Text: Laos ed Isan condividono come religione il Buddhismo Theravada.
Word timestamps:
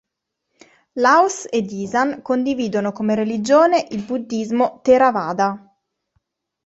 Laos 1.03 1.45
ed 1.57 1.69
Isan 1.71 2.23
condividono 2.23 2.91
come 2.91 3.13
religione 3.13 3.85
il 3.91 4.03
Buddhismo 4.03 4.79
Theravada. 4.81 5.77